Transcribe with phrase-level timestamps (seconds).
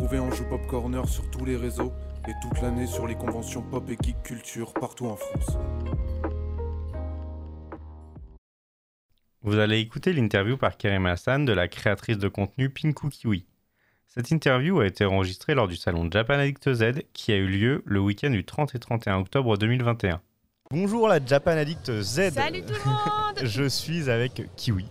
[0.00, 1.92] retrouver en Joue Pop Corner sur tous les réseaux
[2.26, 5.58] et toute l'année sur les conventions pop et geek culture partout en France.
[9.42, 13.44] Vous allez écouter l'interview par Karim Hassan de la créatrice de contenu Pinku Kiwi.
[14.06, 17.82] Cette interview a été enregistrée lors du salon Japan Addict Z qui a eu lieu
[17.84, 20.22] le week-end du 30 et 31 octobre 2021.
[20.70, 22.30] Bonjour la Japan Addict Z.
[22.30, 24.86] Salut tout le monde Je suis avec Kiwi.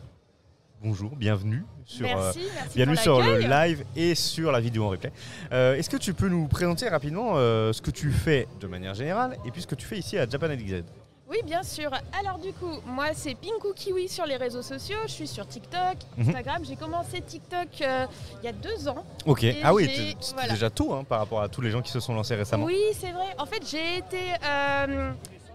[0.82, 4.90] Bonjour, bienvenue sur, Merci, euh, merci bienvenue sur le live et sur la vidéo en
[4.90, 5.12] replay.
[5.52, 8.94] Euh, Est-ce que tu peux nous présenter rapidement euh, ce que tu fais de manière
[8.94, 10.84] générale et puis ce que tu fais ici à Japan Z?
[11.30, 11.92] Oui, bien sûr.
[12.18, 14.98] Alors du coup, moi c'est Pinku Kiwi sur les réseaux sociaux.
[15.06, 16.30] Je suis sur TikTok, Mhm.
[16.30, 16.64] Instagram.
[16.66, 18.06] J'ai commencé TikTok euh,
[18.42, 19.04] il y a deux ans.
[19.26, 20.54] Ok, ah oui, j'ai- t- c'était voilà.
[20.54, 22.64] déjà tôt hein, par rapport à tous les gens qui se sont lancés récemment.
[22.66, 23.28] Oui, c'est vrai.
[23.38, 24.18] En fait, j'ai été,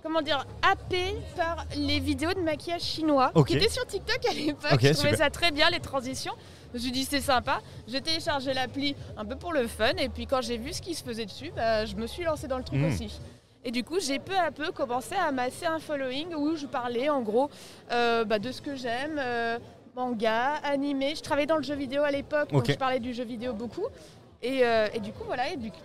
[0.04, 3.48] comment dire, happée par les vidéos de maquillage chinois Ok.
[3.48, 4.72] qui étaient sur TikTok à l'époque.
[4.74, 5.16] Ok, je trouvais super.
[5.18, 6.34] ça très bien, les transitions.
[6.72, 7.60] Je me suis dit c'est sympa.
[7.88, 9.92] J'ai téléchargé l'appli un peu pour le fun.
[9.98, 12.48] Et puis quand j'ai vu ce qui se faisait dessus, bah, je me suis lancée
[12.48, 12.84] dans le truc Mm.
[12.92, 13.18] aussi.
[13.64, 17.08] Et du coup, j'ai peu à peu commencé à amasser un following où je parlais
[17.08, 17.48] en gros
[17.90, 19.58] euh, bah, de ce que j'aime, euh,
[19.96, 21.14] manga, animé.
[21.14, 23.86] Je travaillais dans le jeu vidéo à l'époque, donc je parlais du jeu vidéo beaucoup.
[24.42, 25.50] Et, euh, et du coup, voilà.
[25.50, 25.78] Et du coup,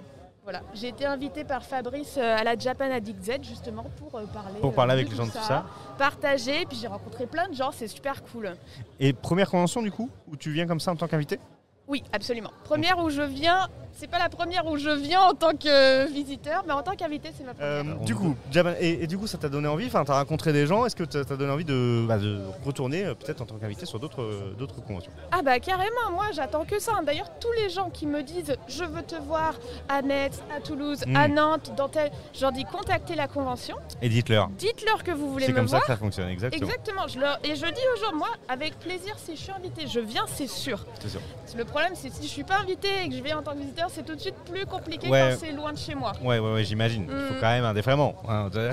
[0.50, 0.66] voilà.
[0.74, 4.60] J'ai été invitée par Fabrice euh, à la Japan Addict Z justement pour euh, parler.
[4.60, 5.64] Pour euh, parler de avec les gens de tout ça.
[5.96, 6.66] Partager.
[6.66, 8.56] Puis j'ai rencontré plein de gens, c'est super cool.
[9.00, 11.40] Et première convention du coup, où tu viens comme ça en tant qu'invité?
[11.88, 12.50] Oui, absolument.
[12.64, 13.68] Première où je viens,
[14.00, 17.32] c'est pas la première où je viens en tant que visiteur, mais en tant qu'invité,
[17.38, 18.00] c'est ma Euh, première.
[18.06, 18.36] du coup,
[18.80, 21.04] et, et du coup, ça t'a donné envie, enfin, t'as rencontré des gens, est-ce que
[21.10, 24.22] ça t'a donné envie de, bah, de retourner euh, peut-être en tant qu'invité sur d'autres
[24.22, 25.12] euh, d'autres conventions?
[25.32, 26.94] Ah bah carrément, moi j'attends que ça.
[27.06, 29.56] D'ailleurs, tous les gens qui me disent je veux te voir
[29.90, 34.10] à Metz, à Toulouse, à Nantes, dans tel, je leur dis contactez la convention, Et
[34.10, 35.82] dites-leur, dites-leur que vous voulez c'est me comme voir.
[35.82, 36.66] ça que ça fonctionne, exactement.
[36.66, 39.88] Exactement, je leur- et je dis aux gens, moi, avec plaisir, si je suis invitée,
[39.88, 40.86] je viens, c'est sûr.
[41.02, 41.22] C'est sûr.
[41.58, 43.58] Le problème, c'est si je suis pas invitée et que je viens en tant que
[43.60, 45.32] visiteur, c'est tout de suite plus compliqué Ouais.
[45.32, 46.12] quand c'est loin de chez moi.
[46.22, 47.06] Ouais, ouais, ouais, j'imagine.
[47.10, 47.38] Il faut Mm.
[47.40, 48.16] quand même un défraiement.
[48.28, 48.50] hein.
[48.54, 48.72] Bah,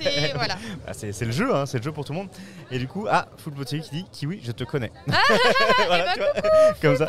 [0.00, 0.56] c'est voilà.
[0.86, 2.28] Ah, c'est c'est le jeu, hein, c'est le jeu pour tout le monde.
[2.70, 4.90] Et du coup, ah, Full Potier qui dit Kiwi, je te connais.
[5.10, 5.16] Ah,
[5.86, 7.06] voilà, eh vois, comme ça.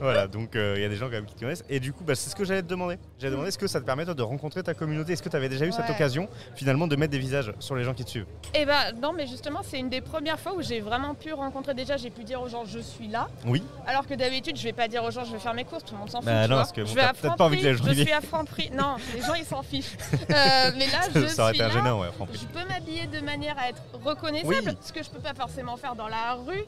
[0.00, 1.64] voilà, donc euh, il y a des gens quand même qui te connaissent.
[1.68, 2.96] Et du coup, bah, c'est ce que j'allais te demander.
[3.18, 5.12] J'allais te demander est-ce que ça te permet toi, de rencontrer ta communauté?
[5.12, 7.84] Est-ce que tu avais déjà eu cette occasion finalement de mettre des visages sur les
[7.84, 8.26] gens qui te suivent?
[8.54, 11.74] Et bah non, mais justement, c'est une des premières fois où j'ai vraiment pu rencontrer
[11.74, 13.28] déjà, j'ai pu dire aux gens je suis là.
[13.46, 13.62] Oui.
[13.86, 15.94] Alors que d'habitude, je vais pas dire aux gens je vais faire mes courses, tout
[15.94, 16.26] le monde s'en fout.
[16.26, 16.56] Bah tu non, vois.
[16.56, 18.70] parce que bon, je vais peut-être pas envie que Je suis à Franprix.
[18.72, 19.96] Non, les gens ils s'en fichent.
[20.30, 21.82] Euh, mais là, je ça aurait suis été là.
[21.82, 22.08] gênant, ouais.
[22.32, 24.76] Je peux m'habiller de manière à être reconnaissable, Oui.
[24.80, 26.64] ce que je peux pas forcément faire dans la rue.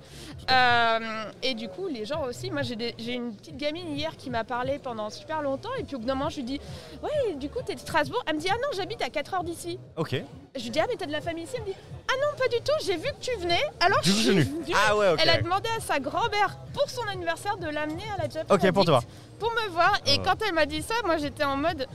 [0.50, 4.44] Euh, et du coup, les gens aussi, moi j'ai une petite gamine hier qui m'a
[4.44, 6.60] parlé pendant super longtemps, et puis au bout d'un moment, je lui dis
[7.02, 8.22] Ouais, du coup, t'es de Strasbourg?
[8.26, 9.78] Elle me dit Ah non, j'habite à 4 heures d'ici.
[9.96, 10.14] Ok.
[10.56, 11.54] Je lui dis Ah, mais t'as de la famille ici?
[11.56, 11.76] Elle me dit
[12.08, 14.46] Ah non, pas du tout, j'ai vu que tu venais, alors je suis venue.
[14.74, 15.20] Ah ouais, ok.
[15.22, 18.70] Elle a demandé à sa grand-mère pour son anniversaire de l'amener à la Japan Ok,
[18.72, 19.02] pour te voir.
[19.38, 19.98] Pour me voir.
[20.06, 20.18] Et Ouais.
[20.24, 21.86] quand elle m'a dit ça, moi j'étais en mode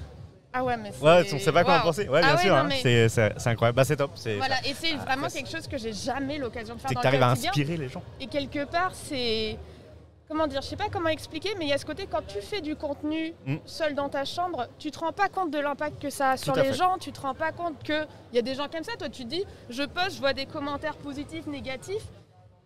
[0.54, 1.02] Ah ouais, mais c'est.
[1.06, 1.86] Ouais, on sait pas quoi en waouh.
[1.86, 2.10] penser.
[2.10, 2.66] Ouais, Ah bien ouais, sûr, non, hein.
[2.68, 3.78] mais- c'est c'est- c'est incroyable.
[3.78, 4.12] Bah, c'est top.
[4.16, 6.96] C'est Voilà, et c'est Ah, vraiment quelque chose que j'ai jamais l'occasion de faire c'est
[6.96, 7.52] dans que le t'arrives à quotidien.
[7.52, 8.04] inspirer les gens.
[8.20, 9.58] Et quelque part, c'est.
[10.32, 12.40] Comment dire Je sais pas comment expliquer, mais il y a ce côté quand tu
[12.40, 13.58] fais du contenu Mm.
[13.66, 16.56] seul dans ta chambre, tu te rends pas compte de l'impact que ça a sur
[16.56, 16.74] les fait.
[16.74, 18.94] gens, tu te rends pas compte qu'il y a des gens comme ça.
[18.98, 22.06] Toi, tu te dis, je poste, je vois des commentaires positifs, négatifs,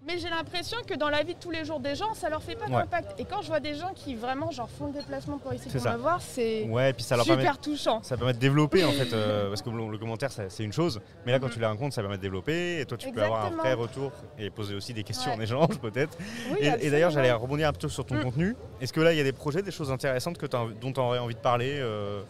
[0.07, 2.41] mais j'ai l'impression que dans la vie de tous les jours des gens, ça leur
[2.43, 2.71] fait pas Ouais.
[2.71, 3.19] d'impact.
[3.19, 5.77] Et quand je vois des gens qui vraiment genre, font le déplacement pour essayer de
[5.89, 7.59] me voir, c'est Ouais, puis ça leur super permet.
[7.61, 8.01] touchant.
[8.03, 11.31] Ça permet de développer en fait, euh, parce que le, commentaire c'est une chose, mais
[11.31, 11.53] là quand Mhm.
[11.53, 14.11] tu les rencontres ça permet de développer et toi tu peux avoir un vrai retour
[14.37, 15.37] et poser aussi des questions Ouais.
[15.37, 16.17] en échange peut-être.
[16.51, 18.23] Oui, et et d'ailleurs j'allais rebondir un peu sur ton Mm.
[18.23, 18.55] contenu.
[18.81, 21.19] Est-ce que là il y a des projets, des choses intéressantes que dont tu aurais
[21.19, 22.21] envie de parler euh,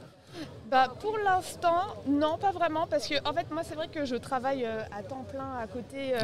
[0.69, 4.15] Bah, pour l'instant, non, pas vraiment, parce que en fait, moi, c'est vrai que je
[4.15, 6.19] travaille euh, à temps plein à côté, euh,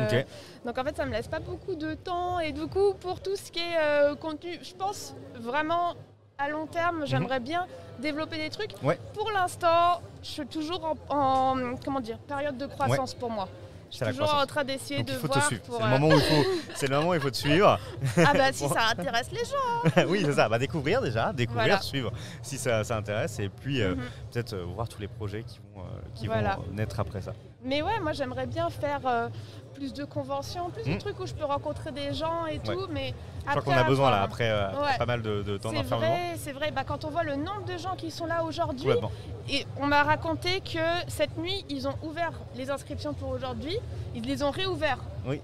[0.66, 2.39] donc en fait, ça me laisse pas beaucoup de temps.
[2.39, 5.94] Et du coup, pour tout ce qui est euh, contenu, je pense vraiment
[6.38, 7.67] à long terme, j'aimerais bien
[7.99, 8.73] développer des trucs.
[8.81, 8.88] Mhm.
[8.88, 8.99] Ouais.
[9.13, 13.47] Pour l'instant, je suis toujours en, en- comment dire période de croissance pour moi.
[13.91, 14.44] C'est toujours croissance.
[14.44, 15.62] en train d'essayer Donc de il faut te voir suivre.
[15.63, 15.75] pour.
[15.78, 17.79] C'est le euh, moment où il faut, c'est le moment où il faut te suivre.
[18.18, 20.05] Ah bah si ça intéresse les gens.
[20.09, 20.49] oui c'est ça.
[20.49, 21.82] Bah découvrir déjà, découvrir, Voilà.
[21.82, 22.11] suivre
[22.41, 24.02] si ça, ça intéresse et puis euh, Mhm.
[24.32, 26.55] peut-être euh, voir tous les projets qui vont, euh, qui Voilà.
[26.55, 27.34] vont naître après ça.
[27.63, 29.28] Mais ouais, moi j'aimerais bien faire euh,
[29.75, 30.97] plus de conventions, plus de Mm.
[30.97, 32.59] trucs où je peux rencontrer des gens et Ouais.
[32.75, 32.87] tout.
[32.91, 34.97] Mais Je crois après qu'on a besoin là avoir- après, euh, Ouais.
[34.97, 36.08] pas mal de, de temps C'est d'enfermement.
[36.08, 36.72] vrai, c'est vrai.
[36.72, 39.11] Bah, quand on voit le nombre de gens qui sont là aujourd'hui, Complètement.
[39.49, 43.78] et on m'a raconté que cette nuit, ils ont ouvert les inscriptions pour aujourd'hui,
[44.16, 44.99] ils les ont réouverts.
[45.25, 45.41] Oui.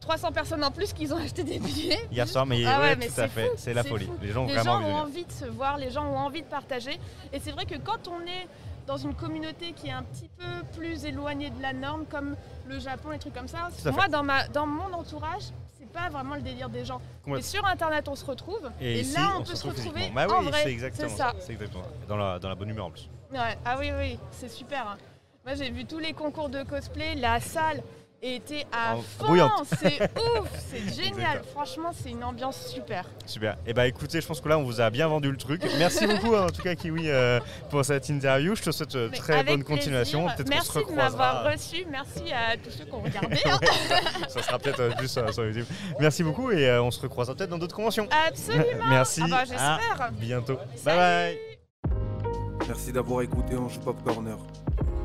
[0.00, 1.98] 300 personnes en plus qui ont acheté des billets.
[2.10, 3.88] Hier soir, mais, Ah ouais, ouais, mais tout à c'est fait, fou, c'est la c'est
[3.90, 4.06] folie.
[4.06, 4.14] fou.
[4.22, 5.04] Les gens ont Les vraiment gens envie de ont venir.
[5.04, 6.98] envie de se voir, les gens ont envie de partager.
[7.34, 8.48] Et c'est vrai que quand on est
[8.90, 12.34] dans une communauté qui est un petit peu plus éloignée de la norme, comme
[12.68, 15.42] le Japon, les trucs comme ça, à moi, dans, ma, dans mon entourage,
[15.78, 17.00] c'est pas vraiment le délire des gens.
[17.24, 18.68] Mais sur internet, on se retrouve.
[18.80, 20.10] Et, ici, là, on, on peut se se retrouve retrouver.
[20.12, 20.62] Bah en oui, vrai.
[20.64, 21.16] c'est exactement ça.
[21.16, 21.34] ça.
[21.38, 22.06] C'est exactement ça.
[22.08, 23.08] Dans la, dans la bonne humeur en plus.
[23.30, 23.56] Ouais.
[23.64, 24.88] Ah oui, oui, c'est super.
[24.88, 24.98] hein.
[25.46, 27.14] Moi, j'ai vu tous les concours de cosplay.
[27.14, 27.84] La salle
[28.22, 29.26] était à En- fond.
[29.28, 29.64] bouillante.
[29.80, 30.00] C'est
[30.38, 30.48] ouf.
[30.70, 31.42] C'est génial.
[31.52, 33.04] Franchement, c'est une ambiance super.
[33.26, 33.56] Super.
[33.66, 35.62] Et bah écoutez, je pense que là on vous a bien vendu le truc.
[35.78, 37.40] Merci beaucoup hein, en tout cas Kiwi euh,
[37.70, 38.54] pour cette interview.
[38.54, 40.26] Je te souhaite euh, Mais très bonne continuation.
[40.26, 41.86] qu'on se Merci de m'avoir reçu.
[41.90, 43.38] Merci à tous ceux qui ont regardé.
[43.46, 43.58] hein.
[44.28, 45.66] Ça sera peut-être euh, plus euh, sur YouTube.
[45.98, 48.06] Merci beaucoup et euh, on se recroisera peut-être dans d'autres conventions.
[48.28, 48.64] Absolument.
[48.88, 49.22] Merci.
[49.24, 50.10] Ah bah, j'espère.
[50.12, 50.58] bientôt.
[50.76, 50.84] Salut.
[50.84, 51.38] Bye bye.
[52.68, 54.36] Merci d'avoir écouté Ange Pop Corner.